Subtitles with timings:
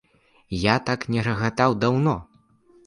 [0.61, 2.21] Я так не рагатаў даўно!